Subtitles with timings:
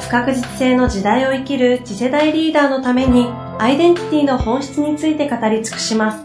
[0.00, 3.26] 不確実性の時代を生きる次世代リーダーのために
[3.58, 6.24] アイデンティティの本質について語り尽くします。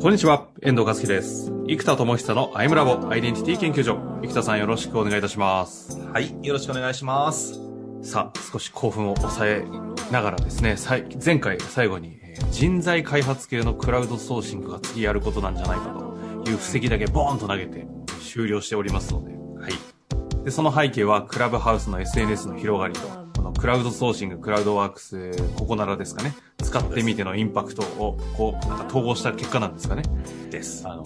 [0.00, 1.52] こんにちは、遠藤和樹です。
[1.68, 3.98] 生田智久のアイムラボアイデンティティ研究所。
[4.22, 6.00] 生田さんよろしくお願いいたします。
[6.00, 7.60] はい、よろしくお願いします。
[8.02, 9.64] さあ、少し興奮を抑え
[10.10, 10.76] ながらですね、
[11.24, 12.18] 前回最後に
[12.50, 16.11] 人材開発系のクラウドソーシングが次やることなんじゃないかと
[16.52, 17.86] いう布石だけボーンと投げて
[18.20, 20.44] 終了しておりますので、はい。
[20.44, 23.00] で、その背景はクラブハウスの SNS の広がりと、
[23.36, 30.02] このクラウドソーシング、クラウドワークス、ココナラですかね、使ってみてのインパクトを、こう、なんか統合した結果なんですかね。
[30.50, 30.86] です。
[30.86, 31.04] あの、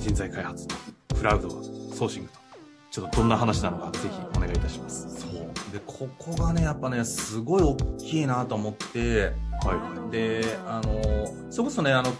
[0.00, 0.74] 人材開発と、
[1.16, 2.38] クラウドソーシングと、
[2.90, 5.20] ちょっとどんな話なのか、ぜひお願いいたします。
[5.20, 5.32] そう。
[5.72, 9.32] で、ここがね、やっぱね、すごい大きいなと思って、
[9.64, 10.10] はいはい。
[10.10, 11.02] で、あの、
[11.50, 12.12] それこそね、あの、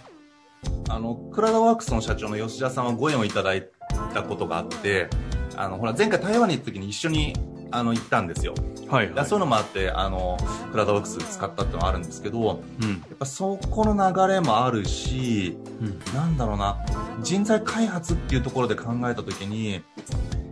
[0.89, 3.69] あの、クラウドワークスの社長の吉田さんはご縁をいただい
[4.13, 5.09] たことがあって、
[5.57, 7.35] あの、ほら、前回台湾に行った時に一緒に、
[7.71, 8.55] あの、行ったんですよ。
[8.89, 10.37] はい、はい、そういうのもあって、あの、
[10.71, 12.39] クラウドワークス使ったっていうのはあるんですけど、
[12.83, 16.79] うん、やっぱそこの流れもあるし、うん、なんだろうな、
[17.23, 19.83] 人材開発っていうところで考えた時に、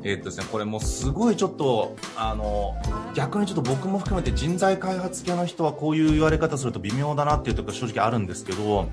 [0.04, 2.74] えー、っとですね、これもすごいちょっと、あの、
[3.14, 8.88] 逆にちょっと僕も含めて人材開発系の人はこういう言われ方すると微妙だなっていうところ正直あるんですけど、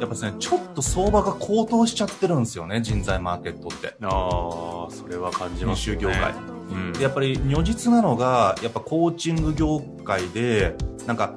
[0.00, 3.96] やっぱですね、ちょっと相場が高騰しちゃってるんですよね、人材マーケットって。
[4.02, 5.96] ああ、それは感じますね。
[5.96, 6.34] 業界。
[6.70, 10.74] うん、でやっぱり如実なのが、やっぱコーチング業界で、
[11.06, 11.34] なんか、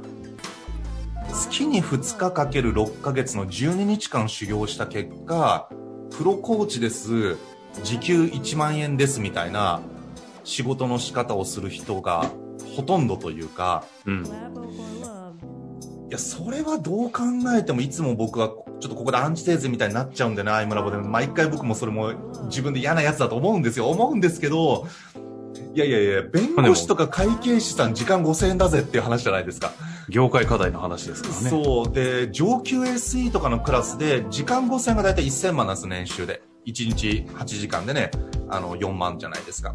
[1.32, 5.70] 月に2日かける6ヶ月の12日間修行した結果、
[6.18, 7.38] プロコーチです、
[7.84, 9.82] 時給1万円ですみたいな
[10.44, 12.26] 仕事の仕方をする人が
[12.76, 14.24] ほとんどというか、うん、
[16.08, 17.24] いや、それはどう考
[17.58, 20.98] えてもいつも僕はちょっとここでアンチテーゼみたいになっちゃうんでね、アイムラボで。
[20.98, 22.14] 毎回僕もそれも
[22.46, 23.90] 自分で嫌なやつだと思うんですよ。
[23.90, 24.88] 思うんですけど、
[25.76, 29.72] いやいやいや、弁護士とか会計士さん時間5000円だぜっていう話じゃないですか。
[30.10, 31.50] 業界課題の話ですからね。
[31.50, 31.94] そう。
[31.94, 36.42] で、上級 SE とかのクラスで時間5000円がだいたい1000万なんです、年収で。
[36.66, 38.12] 1日8時間でね、
[38.50, 39.74] あの、4万じゃないですか。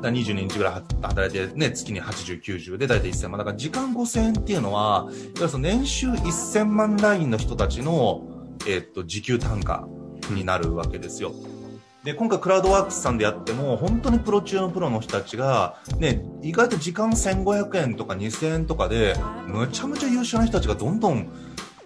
[0.00, 3.38] だ22日ぐらい働いてね、月に80、90でだいたい1000万。
[3.38, 8.22] だから時間5000円っていうのは、いわゆるその年収1000万ラインの人たちの、
[8.66, 9.86] えっと、時給単価
[10.30, 11.32] になるわけですよ。
[12.04, 19.14] で、今回クラウドワークスさんでやっても、本当にプロ中のプロの人たちが、ね、意外と時間1500円とか2000円とかで、
[19.46, 21.28] むちゃむちゃ優秀な人たちがどんどん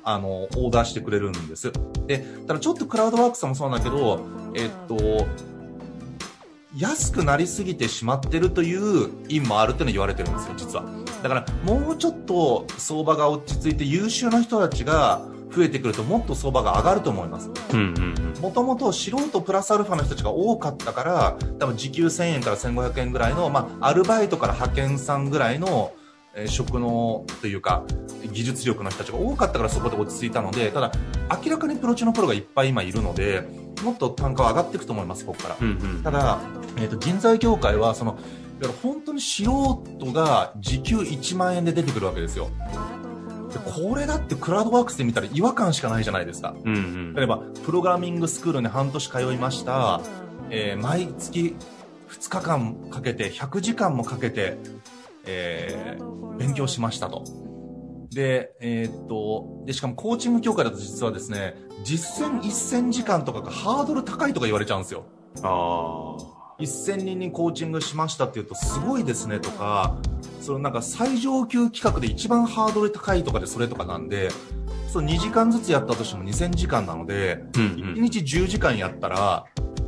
[0.05, 1.73] あの、オーダーしてくれるんです。
[2.07, 4.21] で、ただちょっとクラウドワークスさんもそうなんだけど、
[4.55, 5.27] えっと、
[6.77, 10.85] 安くなりすぎてしまってるという因もあるっていうの言われてるんですよ、実は。
[11.23, 15.23] だから、もうちょっと相場が落ち着いて優秀な人たちが
[15.55, 17.49] 増えてくるともっと相場が上がると思います。
[18.41, 25.93] もともと素人プラスアルファの人たちが多かったから、多分時給1000円から1500円ぐらいの、まあ、アルバイトから派遣さんぐらいの、
[26.37, 27.85] え職のというか
[28.33, 30.91] 技術力の人たちが多かったからそこで落ち着いたのでただ
[31.45, 33.45] 明らかにプロ中のプロがいっぱい今いるので
[33.83, 36.41] もっと単価は上がっていくと思いますここから、うんうん、ただ、
[36.77, 38.19] えーと、人材業界はその
[38.83, 39.45] 本当に素
[39.99, 42.51] 人が時給1万円で出てくるわけですよ。
[43.53, 50.01] でこれだってクラウドワークスで見たら違和感しかないじゃないですか、うんうん、例えばプログラミングスクールに半年通いました、
[50.51, 51.55] えー、毎月
[52.09, 54.59] 2日間かけて100時間もかけて
[55.27, 57.25] えー、勉強しましたと。
[58.15, 65.05] で、えー、っと、で、しかもコーチング協会だと実はですね、実践1000時間とかがハードル高いとか言われちゃうんですよ。
[65.43, 66.35] ああ。
[66.61, 69.99] 1000人にコーチングしましたって言うとすごいですねとか、
[70.41, 74.31] そのなんか最上級企画で一番ハードル高いとかでそれとかなんで、
[74.89, 79.45] その2時間ずつやったとしても2000時間なので、うんうん、1日10時間やったら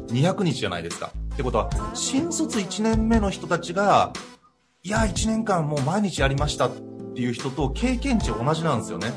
[0.09, 1.12] 200日じゃないですか。
[1.35, 4.12] ってことは、新卒1年目の人たちが
[4.87, 6.71] いや、1年間もう毎日やりました
[7.17, 9.11] っていう人と経験値同じなんですよね。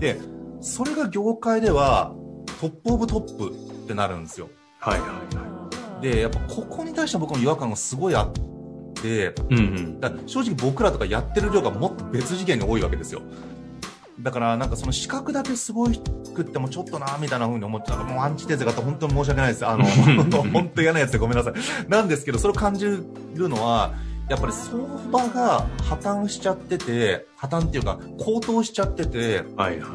[0.00, 0.18] で、
[0.60, 2.12] それが業界では
[2.60, 4.50] トップオブトップってなるんですよ。
[4.80, 6.02] はいはいはい。
[6.02, 8.32] で、やっぱここに対して僕の違和感がすごいあっ
[8.94, 13.22] て、うんうん、だ正直僕らとかやってる量がもっと別次元に多いわけですよ。
[14.20, 19.84] だからなんかその資格だけすごくってもちょっとなみたいな風に思ってたらもうアンチテーゼがあって本当に申し訳ないですあの
[20.42, 21.54] 本当嫌なやつでごめんなさい
[21.88, 23.04] なんですけどそれを感じる
[23.48, 23.94] のは
[24.28, 24.78] やっぱり相
[25.10, 29.90] 場が破綻しちゃってて破綻っていうか高騰しちゃっててはいはい。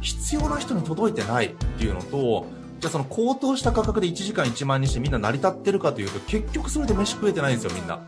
[0.00, 2.46] 必要な人に届いてないっていうのと
[2.80, 8.00] じゃあその高騰した価格で1時間1万円にしてみんな成り立ってるかというと結局それで飯食えてないんですよみんな。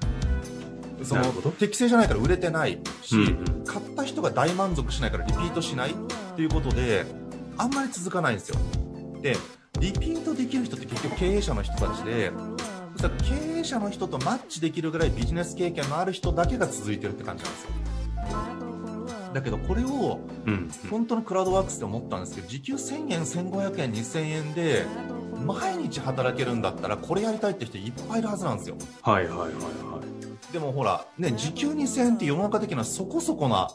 [1.03, 1.23] その
[1.59, 3.31] 適正じゃないから売れてないし、うんう
[3.61, 3.65] ん。
[3.67, 5.95] 買った人が大満足しないからリピートしないっ
[6.35, 7.05] ていうことで
[7.59, 8.59] あんまり続かないんですよ。
[9.21, 9.37] で
[9.81, 12.31] リピートできる人って結局経営者の人たちで
[13.11, 17.71] 経営者の人とマッチできるぐらいビジネス経験のある人だけが続いてるって感じなんですよ
[19.35, 20.71] だけどこれをうん。
[20.89, 24.87] 本当のクラウドワークスって思ったんですけど時給1000円1500円2000円で
[25.45, 30.01] 毎日働けるんだったらこれやりたいって人いっぱいいるはずなんですよはいはいはいは
[30.51, 30.53] い。
[30.53, 33.71] でもほらね時給2000円って世の中的にはそこそこな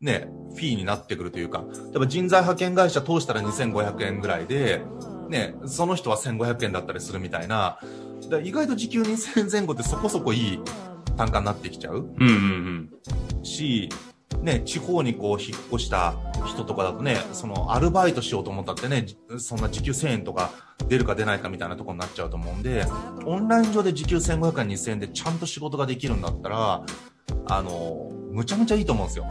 [0.00, 4.82] ねフィーになってくるというか例えば人材派遣会社通したら2500円ぐらいで
[5.28, 7.80] ねその人は1500円だったりするみたいな
[8.42, 10.60] 意外と時給2000円前後ってそこそこいい
[11.16, 12.90] 単価になってきちゃううんうん
[13.42, 13.88] し、
[14.42, 16.14] ね、地方にこう引っ越した
[16.46, 20.50] 人とかだとね、そのアルバイトしようと思ったってね、じそんな時給1000円とか
[20.88, 22.84] 出るか出ないかみたいなところになっちゃうと思うんで、
[23.26, 26.84] オンライン上で時給1500円2000円でちゃんと仕事ができるんだったら、
[27.46, 29.28] あの、むちゃむちゃいいと思うんですよ。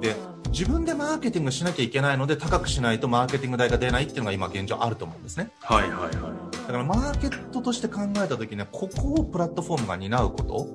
[0.00, 0.16] で、
[0.50, 5.50] 自分でマーケティングしなきゃいけないので高くしないとマーケティング代が出ないっていうのが今現状あると思うんですね。
[5.68, 5.76] うん。
[5.76, 6.51] はいはいはい。
[6.66, 10.68] だからマーケットとして考えた時にはここをプラットフォームが担うこと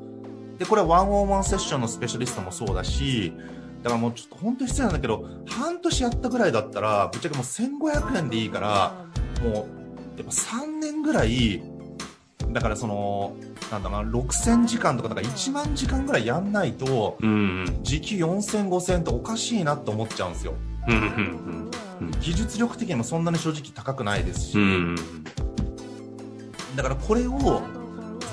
[0.58, 3.34] でこれはワンオンワンセッションのスペシャリストもそうだし
[3.84, 9.06] だからもうちょっと本当に失礼なんだけど半年やったぐらいだったらぶっちゃけもう1500円でいいから
[9.44, 9.54] もう
[10.18, 11.62] やっぱ3年ぐらい
[12.52, 13.36] だからその
[13.72, 17.18] なんだろうな6000時間とかだから1万時間ぐらいやんないと。
[17.84, 20.54] 時給4000、5000っておかしいなって思っちゃうんですよ。
[20.88, 21.72] うんうん
[22.22, 24.96] 技術力的にもそんなに正直高くないですし、うん。
[26.78, 26.84] うん。
[26.84, 27.62] だからこれを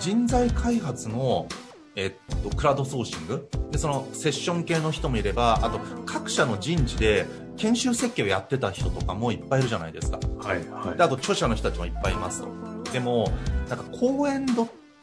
[0.01, 1.49] 人材開発の、
[1.97, 7.27] えっと、クラウドソーシングでそのセッション系の人もいればあと各社の人事で
[7.57, 11.03] 研修設計をやってた人とかもいっぱいいるじゃないですかはいはいで。
[11.03, 13.33] あと著者の人たちもいっぱいいますとでも
[13.69, 14.47] なんか講演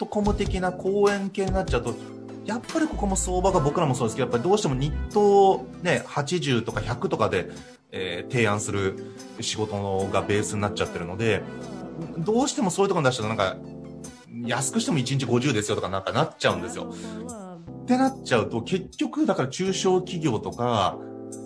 [0.09, 1.95] .com 的な講演系になっちゃうと
[2.45, 7.49] やっぱりここも相場が僕らもそうですけどやっぱりどうしても日当、ね、80とか100とかで、
[7.91, 8.95] えー提案する
[9.41, 11.43] 仕事がベースになっちゃってるので
[12.17, 13.57] どうしてもそういうところに出したらなんか
[14.45, 16.93] 安くしても1日50ですよとかなんかなっちゃうんですよ。
[17.83, 20.97] ってなっちゃうと結局だから中小企業とか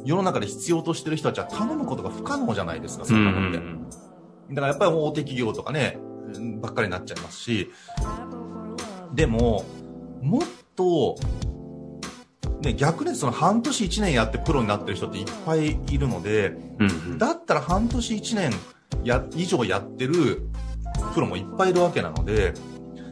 [0.04, 3.60] 世の中で必要としてる人たちは頼むことが不可能じゃないですかそんなのって。
[4.50, 5.98] だからやっぱり大手企業とかね、
[6.36, 7.72] うんばっかりになっちゃいますし、
[9.13, 9.66] でも、
[10.22, 10.42] もっ
[10.75, 11.16] と、
[12.62, 16.50] ね、逆にその半年1年やってプロになってる人っていっぱいいるので、
[16.80, 17.18] うんうん。
[17.18, 18.52] だったら半年1年
[19.03, 20.47] や以上やってる
[21.13, 22.53] プロもいっぱいいるわけなので、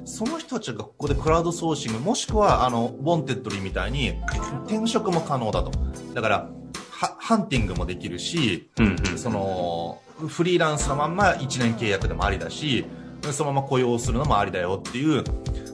[0.06, 4.20] その人たちがここでクラウドソーシング、もしくは、あの、ウォンテッドリーみたいに
[4.66, 5.72] 転職も可能だと。
[6.14, 6.50] だから、
[6.92, 9.18] はハンティングもできるし、うんうん。
[9.18, 12.86] その、フリーランスのまんま1年契約でもありだし、
[13.32, 15.24] そのまま雇用するのもありだよっていう、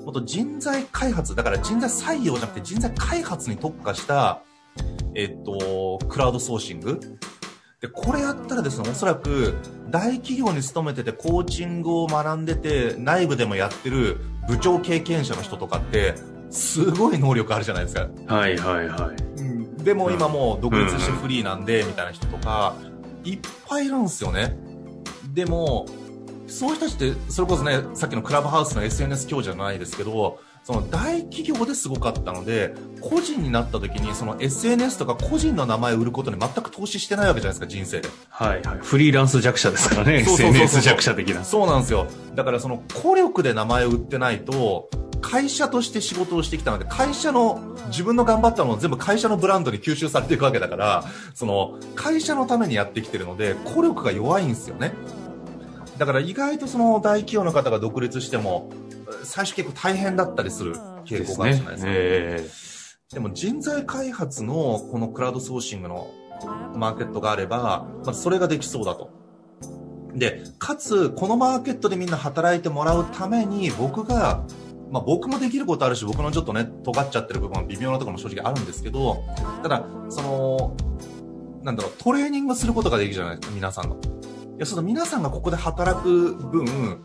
[0.05, 4.41] もっと人材開発、だから人材採用じゃなくて人材開発に特化した、
[5.15, 6.99] えっと、クラウドソーシング。
[7.79, 9.55] で、これやったらですね、おそらく
[9.89, 14.17] 大企業に勤めててコーチングを学んでて、内部でもやってる
[14.47, 16.15] 部長経験者の人とかって、
[16.49, 18.09] すごい能力あるじゃないですか。
[18.27, 19.83] はいはいはい。
[19.83, 22.75] でも今もう独立してフリーなんで、みたいな人とか、
[23.23, 24.57] いっぱいいるんですよね。
[25.33, 25.85] でも、
[26.47, 38.09] そういう人たちって、それこそね、さっきのクラブハウスの SNS 教授じゃないですけど、その大企業ですごかったので、個人になった時に、その SNS とか個人の名前を売ることに全く投資してないわけじゃないですか、人生で。
[38.29, 38.79] はいはい。
[38.81, 40.19] フリーランス弱者ですからね。
[40.19, 41.43] SNS 弱者的な。
[41.43, 42.07] そうなんですよ。
[42.35, 44.89] だからその、孤力で名前を売ってないと、
[45.21, 54.93] 会社として仕事をしてきたので、会社の、自分の頑張ったのを全部会社のブランドに吸収されていくわけだから、その、会社のためにやってきてるので、孤力が弱いんですよね。
[55.97, 58.69] だから意外とその大企業の方が独立しても、
[59.23, 60.75] 最初結構大変だったりする
[61.05, 61.91] 傾向があるじゃないですか。
[61.91, 62.69] え
[63.13, 66.11] でも人材開発のこのクラウドソーシングの
[66.75, 69.09] マーケットがあれば、まあ、それができそうだと。
[70.13, 74.43] で、かつ、このマーケットでみんな働いてもらうために、僕が、
[74.91, 79.23] まあ僕もできることあるし、僕のちょっとね、尖っちゃってる部分は微妙なところも正直あるんですけど、
[79.61, 80.75] ただ、その、
[81.63, 83.95] なんだろう、トレーニングすることができるじゃないですか、皆さんの。
[83.95, 83.99] い
[84.59, 87.01] や、その皆さんがここで働く分、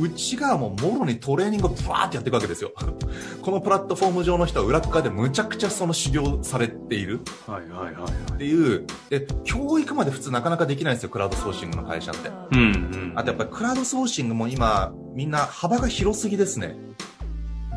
[0.00, 2.72] うちがもうもろにトレーニングをブワーってやっていくわけですよ。
[3.42, 12.30] このプラットフォーム上の人は裏側でむちゃくちゃその修行されているはいはいはいっていう、で、教育まで普通なかなかできないんですよ、クラウドソーシングの会社って。
[12.52, 13.12] うんうん。
[13.16, 16.76] あとやっぱりクラウドソーシングも今、みんな幅が広すぎですね。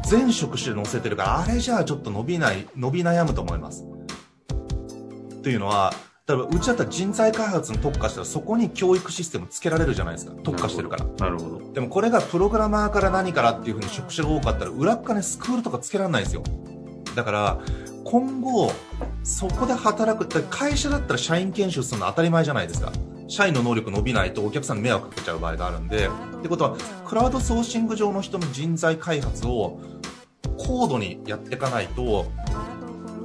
[0.06, 3.86] 全職種で載せてるから、あれじゃあちょっと伸びない、伸び悩むと思います。
[5.44, 5.94] というのは、
[6.28, 10.34] 例えばうちだったら人材開発に特化したらそこに教育システムつけられるじゃないですか。
[10.44, 11.06] 特化してるから。
[11.18, 11.74] なるほど。
[11.74, 16.44] でもこれがプログラマーから何からっていう風に職種が多かったら裏っかねスクールとかつけられないんですよ。
[17.16, 17.60] だから
[18.06, 18.72] 今後
[19.24, 22.92] そこで働くって会社だったら社員研修するの当たり前じゃないですか。
[23.28, 26.08] 社員の能力伸びないとお客さんに迷惑かけちゃう場合があるんで。
[26.08, 29.80] ってことはクラウドソーシング上の人の人材開発を
[30.58, 32.32] 高度にやっていかないと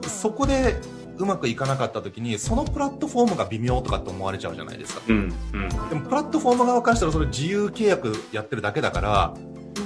[0.07, 0.77] そこで
[1.19, 5.03] うまくいかなかった時にそのプラットフォームが微妙とかって思われちゃうじゃないですか。
[5.09, 5.69] うんうん。
[5.69, 9.35] でもプラットフォーム側からしたらそれ自由契約やってるだけだから、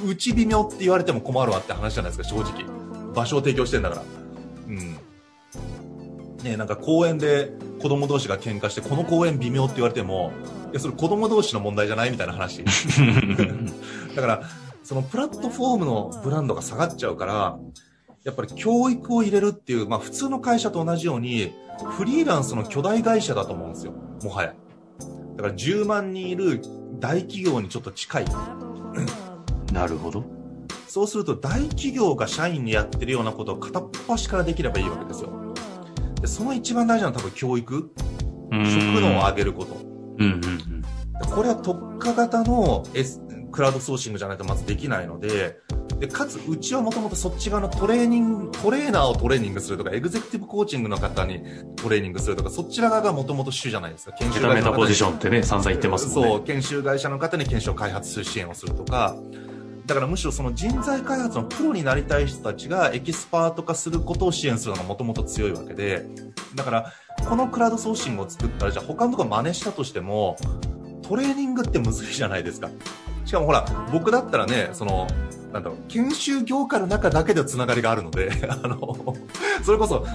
[0.06, 2.64] うち微妙って言われても困るわって話じゃないですか、正直。
[3.14, 4.02] 場所を提供してんだから。
[4.68, 4.78] うん。
[4.78, 10.32] ねえなんか公園で子供同士が喧嘩して、この公園微妙って言われても、
[10.70, 12.64] いや、それ子供同士の問題じゃないみたいな話。
[14.14, 14.42] だから、
[14.82, 17.58] そのプラットフォームのブランドが下がっちゃうから、
[18.24, 21.52] やっぱり教育を入れるっていう、まあ普通の会社と同じように、
[21.96, 23.92] フリーランスの巨大会社だと思うんですよ。
[24.22, 24.54] もはや。
[25.36, 26.60] だから10万人いる
[26.98, 28.24] 大企業にちょっと近い。
[29.72, 30.24] なるほど。
[30.86, 35.54] そうすると大企業が社員にやってるようなことを片っ端からできればいいわけですよ。
[36.20, 37.90] でその一番大事なのは多分教育、
[38.50, 39.76] 職能を上げること。
[40.18, 40.82] うんうんうん。
[41.30, 45.58] これは特化型の、S、クラウドソーシングじゃないとまずできないので、
[46.00, 51.42] で、かつ、うちはもともとそっち側のトレーニング、トレーナーをトレーニングするとか、エグゼクティブコーチングの方に
[51.76, 54.12] トレーニングするとか、そちら側がもともと主じゃないですか。
[54.12, 56.30] 研メタメタポジションンってね、散々言ってますもんね。
[56.30, 59.14] そう、研修会社の方に研修を開発する支援をするとか、
[59.85, 66.07] だからむしろその人材開発のプロになりたい人たちがエキスパート化することを支援するのがもともと強いわけで、
[66.54, 66.92] だから
[67.28, 70.37] このクラウドソーシングを作ったらじゃあ他のところ真似したとしても、
[71.02, 72.71] トレーニングってむずいじゃないですか。
[73.25, 75.07] しかもほら、僕だったらね、その、
[75.52, 79.16] なんだろう、研修業界の中だけでつながりがあるので、 あの、
[79.62, 80.07] それこそ、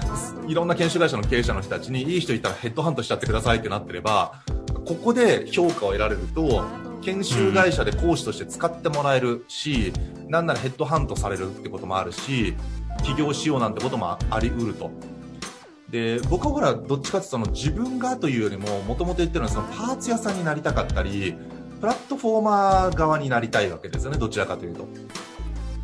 [0.46, 4.42] いろんな研修会社の経営者の人たちに、いい人いたらヘッドハントしちゃってくださいってなってれば、
[4.84, 6.64] ここで評価を得られると、
[7.02, 9.92] 研修会社で講師として使ってもらえるし、
[10.28, 12.54] なんならヘッドハントされるってこともあるし、
[13.04, 14.90] 起業しようなんてこともあり得ると。
[15.90, 21.36] で、僕はほら、どっちかっていうとその自分がというよりも、もともと言ってるのはそのパーツ屋さんになりたかったり、
[21.80, 24.88] プラットフォーマー側になりたいわけですよね、どちらかというと。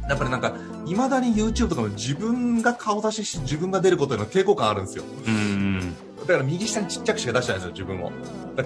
[0.09, 0.55] やっぱりなんか、
[0.87, 5.05] 未だに YouTube とかも自分が顔出しして自分が出ることへの抵抗感あるんですよ。
[5.27, 5.95] うん。
[6.21, 8.13] だから右下にちっちゃくしか出してないんですよ、自分を。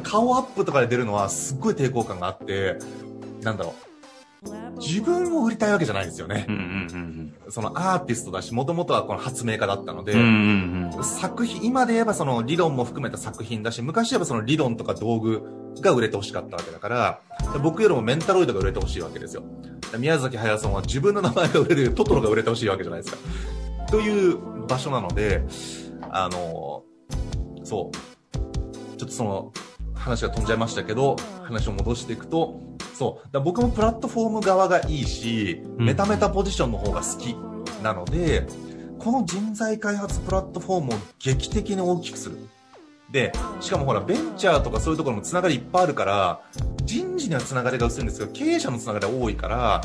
[0.02, 2.78] 顔アップとかで出るのはすっごい抵抗感があって、
[3.42, 3.86] なんだろう。
[4.78, 6.54] 自分を売りたいわけじゃないんですよねうん。
[6.54, 10.20] うんそのアーティストだし、もともとはこの発明家だったので、うん。
[10.20, 11.04] うんうんうん。
[11.04, 15.42] 作品、今で言えばその理論も含めた作品だし、昔で言えばその理論とか道具
[15.80, 17.20] が売れてほしかったわけだから、
[17.62, 19.44] 僕よりもメンタロイドが売れてほしいわけですよ。
[19.98, 23.18] 宮崎駿さんは自分の名前が売れるトトロが売れてほしいわけじゃないですか。
[23.88, 25.42] という場所なので、
[26.10, 26.82] あの、
[27.64, 28.98] そう。
[28.98, 29.52] ちょっとその、
[29.94, 32.60] 話が飛んじゃいましたけど、話を戻していくと、
[32.94, 33.28] そう。
[33.32, 37.36] だ僕もプラットフォーム側がいいし、うんメタメタポジションの方が好き
[37.82, 38.46] なので、
[38.98, 42.38] この人材開発プラットフォームを劇的に大きくする。
[43.10, 46.40] で、しかもほら、ベンチャーとかそういうところもつながりいっぱいあるから、
[46.84, 49.82] 人事にはつながりが薄いんですけど、経営者のつながりが多いから、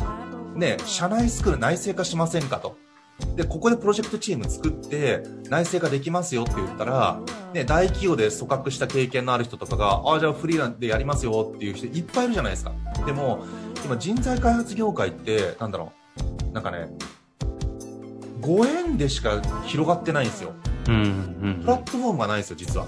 [0.55, 2.77] ね、社内スクール内製化しませんかと。
[3.35, 7.19] で、ここでプロジェクトチーム作って、内製化できますよって言ったら、
[7.53, 12.73] ね、大企業で組閣した経験のある人とかが、ああ、じゃあフリーランでやりますよっていう人いっぱいいるじゃないですか。
[13.05, 13.45] でも、
[13.85, 15.91] 今人材開発業界って、なんだろ
[16.49, 16.87] う、なんかね、
[18.39, 20.53] ご縁でしか広がってないんですよ。
[20.87, 22.87] うんプラットフォームがないんですよ、実は。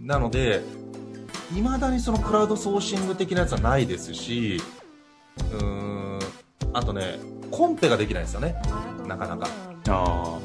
[0.00, 0.62] なので、
[1.52, 4.60] 未だにそのクラウドソーシング的なやつはないですし、
[5.52, 6.18] うーん、
[6.72, 7.18] あとね、
[7.50, 8.54] コンペができないんですよね。
[9.06, 9.48] なかなか。
[9.88, 10.38] あ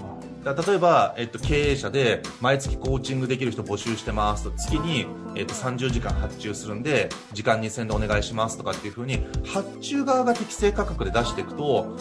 [0.44, 11.98] だ例えば、えっと、経営者で毎月コーチングできる人募集してますと月に、えっと、30時間発注するんで時間2000でお願いしますとかっていう風に発注側が適正価格で出していくと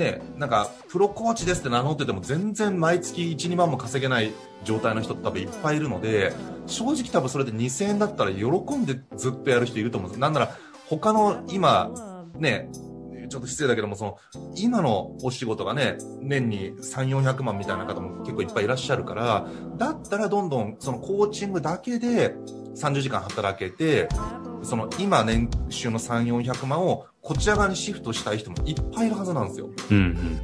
[0.00, 4.32] ねなんかプロコーチですって名乗ってても全然毎月12万も稼げない
[4.64, 6.32] 状態の人って多分いっぱいいるので
[6.66, 10.20] 正直多分それで2000円だったら喜んでずっとやる人いると思うんです。
[10.20, 10.56] なんなら
[10.88, 11.90] 他の今
[12.36, 12.70] ね
[13.30, 14.18] ちょっと失礼だけども、その、
[14.56, 22.34] 今のお仕事がね、年に3、400万みたいな方も結構いっぱいいらっしゃるから、だったらどんどん、そのコーチングだけで
[22.74, 24.08] 30時間働けて、
[24.62, 29.70] その今年収の3、400万をこちら側にシフトしたい人もいっぱいいるはずなんですよ。
[29.90, 30.40] うん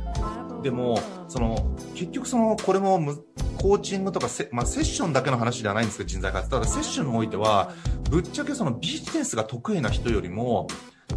[0.62, 3.22] でも、その、結局その、これもむ、
[3.58, 6.50] コーチングとかセ、まあ、セッションだけの話ではないんですけど、人材開発。
[6.50, 7.72] ただ、セッションにおいては、
[8.10, 10.66] ぶっちゃけそのビジネスが得意な人よりも、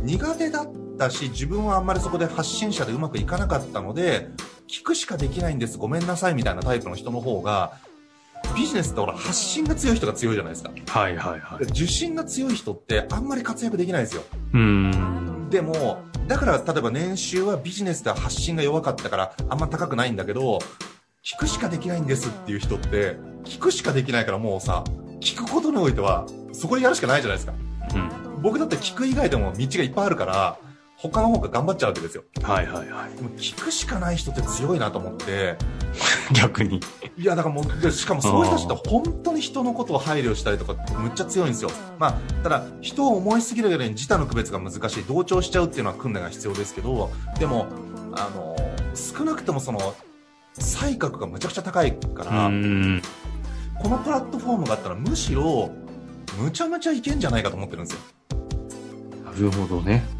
[0.01, 4.29] 苦手だったし、自分はあんまりそこで発信者でうまくいかなかったので、
[4.67, 7.73] 聞くしかできないんです、ごめんなさいみたいなタイプの人の方が、
[8.55, 10.71] ビジネスってほら、発信が強い人が強いじゃないですか。
[10.87, 11.63] はいはいはい。
[11.63, 14.23] 受信が強い人ってあんまり活躍できないんですよ。
[14.53, 15.28] うん。
[15.49, 20.59] でも、だから例えば年収はビジネスでは発信が弱かったからあんま高くないんだけど、
[21.23, 24.83] 聞くしかできないんですっていう人って、聞くしかできないからもうさ、
[25.21, 27.53] 聞くことにおいては、そこでやるしかないじゃないですか。
[27.95, 27.97] う
[28.37, 28.41] ん。
[28.41, 30.57] 僕だって聞く以外でも道がいっぱいあるから、
[31.01, 32.25] 他の方が頑張っちゃうわけですよ。
[32.43, 33.15] はいはいはい。
[33.15, 35.55] でも聞くしかない人って強いなと思って、
[36.35, 36.81] 逆に。
[37.17, 41.71] いや、だからもう、でしかもそういう人たちって本当に人のことを配慮したりとかむっちゃ強いんですよ。
[41.97, 42.13] まあ、
[42.43, 45.03] ただ、人を思いすぎるよりに自他の区別が難しい。
[45.07, 47.67] 同調しちゃうっていうのは訓練が必要ですけど、でも、
[48.11, 48.57] あの、
[48.93, 49.95] 少なくともその、
[50.53, 53.01] 才覚がむちゃくちゃ高いから、うん。
[53.81, 55.71] このプラットフォームがあったらむしろ、
[56.37, 58.01] むちゃむちゃいけんじゃないかと思ってるんですよ。
[59.23, 60.18] なるほどね。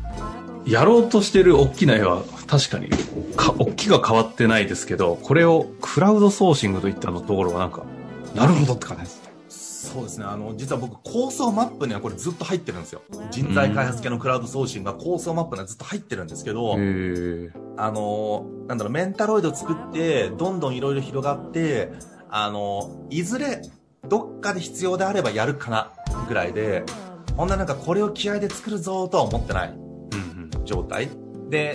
[0.70, 2.90] やろうとしてる大きな絵は確かに、
[3.36, 7.84] か、大きくは変わってないですけど、これをクラウドソーシングといったのところがなんか、
[8.36, 9.90] なるほどって感じです。
[9.92, 10.26] そうですね。
[10.26, 13.02] あの、実は僕、構想マップにはこれずっと入ってるんですよ。
[13.32, 16.74] 人材開発系のクラウドソーシングが構想マップにはずっと入ってるんですけど。
[16.74, 16.78] あ
[17.92, 21.92] の、なんだろう、メンタロイド作って、どんどんいろいろ広がって、
[22.30, 23.62] あの、いずれ、
[24.08, 25.92] どっかで必要であればやるかな、
[26.28, 26.84] ぐらいで、
[27.36, 29.89] ほんななんかこれを気合で作るぞとは思ってないうん
[30.70, 31.10] 状態。
[31.50, 31.74] で、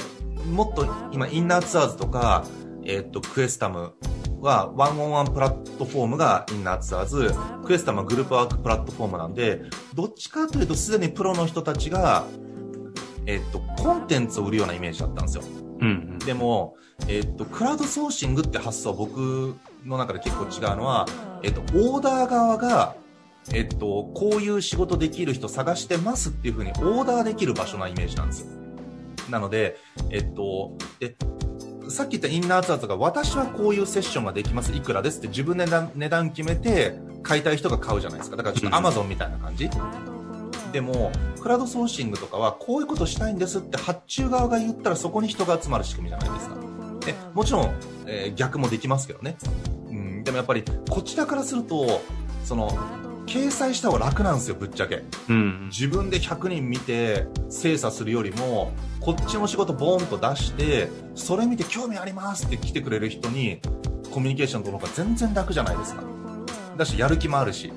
[0.50, 2.44] もっと今、インナーツアーズとか、
[2.84, 3.94] えっと、クエスタム
[4.40, 7.34] は、ワンオンワンプラットフォームがインナーツアーズ、
[7.64, 9.62] クエスタムはグループワークプラットフォームなんで、
[9.94, 12.24] どっちかというと、すでにプロの人たちが、
[13.26, 15.42] えっと、コンテンツを売るようなイメージだったんですよ。
[15.80, 15.88] うん。
[15.88, 16.76] うんでも、
[17.08, 21.06] えっと、クラウドソーシングって発想は僕の中で結構違うのは、
[21.42, 22.96] えっと、オーダー側が、
[23.52, 28.63] えっと、こういう仕事できる人探してますっていう風にオーダーできる場所なイメージなんですよ。
[29.31, 29.78] なので、
[30.11, 31.16] えっと、で、
[31.89, 38.37] さっき言ったインナーツアーズが私はこういうセッションができます、いくらですって自分で値段値段決めて買いたい人が買うじゃないですか。
[38.37, 39.69] だからちょっとアマゾンみたいな感じ。
[40.73, 46.56] でも、クラウドソーシングとかはこういうことしたいんですって発注側が言ったらそこに人が集まる仕組みじゃないですか。
[47.06, 47.75] で、もちろん、
[48.06, 49.37] えー逆もできますけどね。
[49.89, 52.00] うん、でもやっぱりこちらからすると、
[52.45, 52.76] その、
[53.26, 55.04] 掲載した方が楽なんですよ、ぶっちゃけ。
[55.28, 55.69] うん。
[55.71, 63.60] 自分で100人見て精査するよりもこっちの仕事ボーンと出してそれ見て興味ありますって来てくれる人に
[64.10, 66.02] コミュニケーション取るのが全然楽じゃないですか。
[66.76, 67.73] だしやる気もあるし。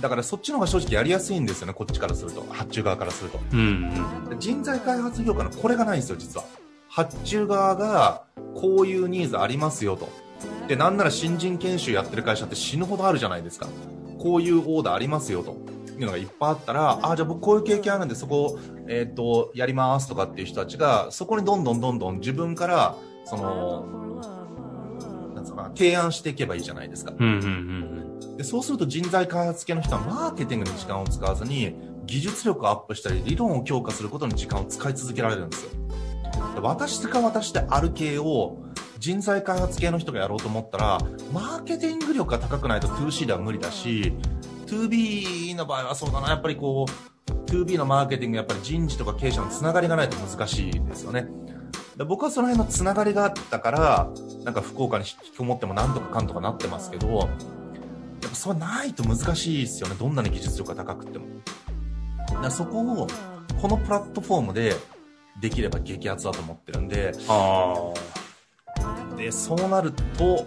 [0.00, 2.46] だからそっちの方が正直やりやすいんですよねこっちからすると。
[2.50, 3.38] 発注側からすると。
[3.52, 3.90] うん。
[4.30, 6.44] で人材開発業界のこれがないんですよ実は。
[6.88, 8.22] 発注側が
[8.54, 10.08] こういうニーズありますよと。
[10.68, 13.66] でなんなら新人研修やってる会社って死ぬほどあるじゃないですか
[14.20, 15.56] こういうオーダーありますよと
[15.98, 24.00] いうのがいっぱいあったらあじゃあ僕こういう経験あるんでそこえっ、とやりますとかっていう人たちがそこにどんどんどんどん自分からその
[25.34, 27.26] なんつうのかな提案していけばいいじゃないですかうん。
[27.26, 28.36] うん。
[28.36, 35.70] でそうすると人材開発系の人はマーケティングに時間を使わずに技術力をアップしたり理論を強化することに時間を使い続けられるんですよ
[36.54, 38.58] で私か私である系を
[39.00, 40.98] 人材開発系の人がやろうと思ったら
[41.32, 44.12] マーケティング力が高くないと 2C では無理だし
[44.66, 51.26] 2B の場合はそうだなやっぱりこう 2B のマーケティングやっぱり人事とか経営者のつながりがないと難しいですよね
[51.96, 54.10] で僕はその辺のつながりがあったから
[54.44, 57.28] なんか福岡に引きこもってもなんとかかんとかなってますけど
[58.22, 59.96] やっぱそれないと難しいですよね。
[59.98, 61.26] どんなに技術力が高くても。
[62.42, 63.06] だそこを、
[63.60, 64.74] このプラットフォームで
[65.40, 67.92] できれば激アツだと思ってるんで、あ
[69.20, 70.46] で、そうなると、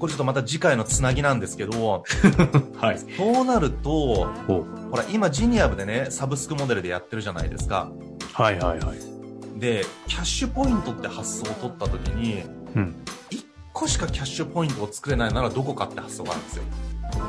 [0.00, 2.02] これちょっとまた次回のつなぎなんですけど、あ。
[2.84, 2.98] はい。
[3.16, 7.92] そうなると、ほら、今ジニア部でね、サブスクモデルでやってるじゃないですか。
[8.32, 9.60] はいはいはい。
[9.60, 12.42] で、キャッシュポイントって発想を取った時に、
[12.74, 12.96] うん。
[13.30, 16.62] 1個しかキャッシュポイントを作れないならどこかって発想があるんですよ。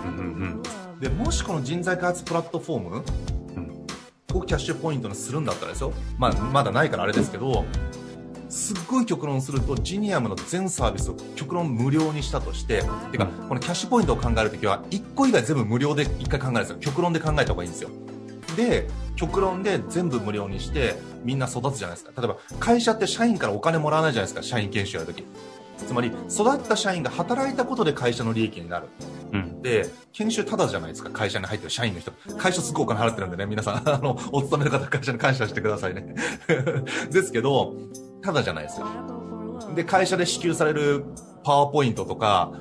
[0.08, 0.64] うんうん
[1.00, 2.96] で、もしこの人材開発プラットフォーム、
[3.56, 3.82] うん
[4.34, 5.94] をキャッシュポイントにするんだったらですよ。
[6.18, 7.66] まあ、まだないからあれですけど、
[8.52, 16.78] すっごい極論すると、ジニアムの全サービスを極論無料にしたとして、てか、このキャッシュポイントを考えるときは、1個以外全部無料で1回考えるんですよ。
[16.80, 17.90] 極論で考えた方がいいんですよ。
[18.58, 22.12] で、極論で全部無料にして、みんな育つじゃないですか。
[22.22, 25.24] 例えば、会社って社員からお金もらわないじゃないですか、社員研修やるとき。
[25.78, 28.88] つまり、育った社員が働いたことで会社の利益になる。
[29.32, 29.62] うん。
[29.62, 32.12] で、研修ただじゃないですか、会社に入ってる社員の人。
[32.38, 36.16] 会社すごくお金払ってるんでね、皆さん、 あの、お勤めの方、会社に感謝してくださいね。
[37.10, 37.76] ですけど、
[38.22, 38.88] ただじゃないですか。
[39.76, 41.06] で、会社で支給される
[41.44, 42.52] パワーポイントとか、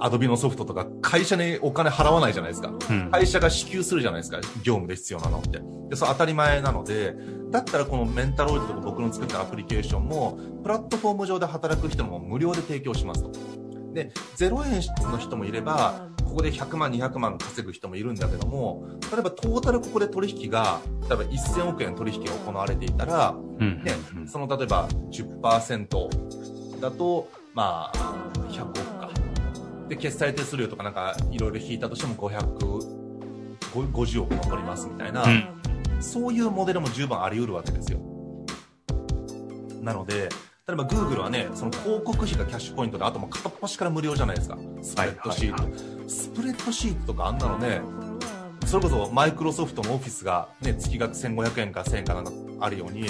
[0.00, 2.72] アドビのソフトとか、会社にお金払わないじゃないですか。
[2.90, 3.10] うん。
[3.10, 5.60] 会社が支給するじゃないですか、業務で必要なのって。
[5.90, 7.14] で、それ当たり前なので、
[7.50, 13.32] だったらこのメンタロイドとか僕の作ったアプリケーションも、プラットフォーム上で働く人も無料で提供しますと。
[13.92, 23.82] で、0円の人もいれば、ここで100万、200万稼ぐ人もいるんだけども、例えばトータルここで取引が、例えば1000億円取引が行われていたら、うん。
[23.82, 23.92] ね、
[24.26, 29.10] その例えば10%だと、まあ、100億か。
[29.88, 33.08] で、決済手数料とかなんかいろいろ引いたとしても500、
[33.72, 35.44] 50億残りますみたいな、うん。
[36.00, 38.00] そういうモデルも十分あり得るわけですよ。
[39.80, 40.28] なので、
[40.68, 44.58] 例えば Google はね、その広告費がキャッシュポイントで、あともう片っ端から無料じゃないですか。
[44.82, 45.62] スプレッドシート。
[45.62, 45.72] はい
[46.08, 47.80] スプレッドシートとかあんなのね、
[48.66, 53.06] それこそマイクロソフトのオフィスがね、月額1500円か1000円かなんかあるように、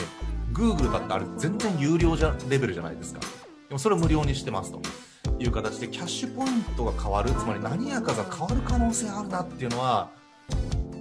[0.53, 3.21] Google だってあれ全然有料じゃ、レベルじゃないですか。
[3.69, 4.81] でもそれを無料にしてますと
[5.39, 10.11] いう形で、キャッシュポイントが変わる、つまり何やかが変わる可能性あるなっていうのは、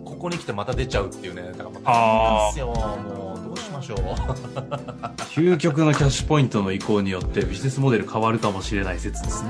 [0.06, 1.52] ここに来てまた出ちゃうっていうね。
[1.52, 2.67] だからもう大変なんですよ。
[2.67, 2.76] もう、
[3.17, 3.27] ど
[3.58, 3.98] うしましょう？
[5.34, 9.50] 究極のキャッシュポイントの移行によってビジネスモデル変わるかもしれない説ですね。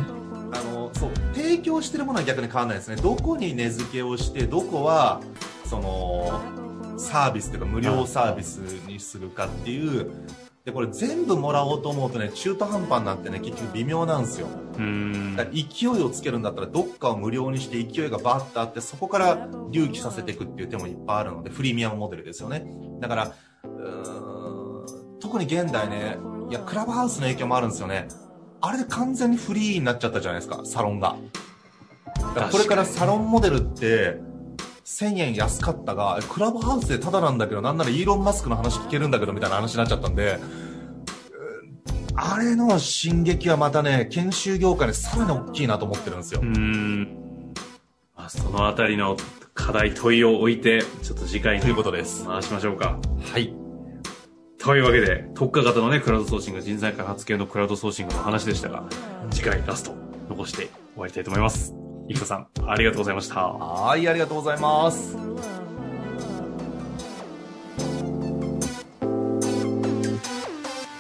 [0.54, 2.96] あの、そう、提供してるものは逆に変わらないですね。
[2.98, 5.22] どこに値付けをして、どこは、
[5.66, 6.42] その、
[6.98, 10.10] サービスというか無料サービスにするかっていう、
[10.66, 14.48] で、これ全部もらおうと思うとね、中途半端になってね、結局微妙なんですよ。
[15.38, 19.36] だから勢いをつけるんだったら、どっかを無料にして勢いがバーッとあって、そこから
[19.74, 22.66] 隆起させていくっていう手もいっぱいあるので、フリーミアムモデルですよね。
[23.00, 23.32] だから、
[25.20, 26.18] 特に現代ね、
[26.50, 28.08] いや、クラブハウスの影響もあるんですよね。
[28.62, 31.16] あれで完全にフリーになっちゃったじゃないですか、サロンが。
[32.16, 34.20] だからこれからサロンモデルって、
[34.86, 40.40] 1000円安かったが、クラブハウスでタダなんだけど、なんならイーロン・マスクの話聞けるんだけど、みたいな話になっちゃったんで、
[42.16, 46.46] あれの進撃はまたね、研修業界でさらに大きいなと思ってるんですよう。
[46.46, 47.54] ーん。
[48.16, 49.18] まあ、そのあたりの
[49.54, 52.26] 課題問いを置いて、ちょっと次回にということです。
[52.26, 52.98] 回しましょうか。
[53.32, 53.57] はい。
[54.60, 58.84] というわけで、特化型のね、クラウドソーシング、人材開発系のクラウドソーシングの話でしたが、
[59.32, 59.96] 次回ラスト、
[60.30, 61.74] 残して終わりたいと思います。
[62.10, 63.48] 生田さん、ありがとうございました。
[63.48, 65.57] はい、ありがとうございます。